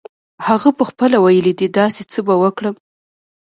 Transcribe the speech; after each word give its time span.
هغه 0.47 0.69
پخپله 0.79 1.17
ویلې 1.19 1.53
دي 1.59 1.67
داسې 1.79 2.01
څه 2.11 2.19
به 2.25 2.35
وکړم. 2.43 2.75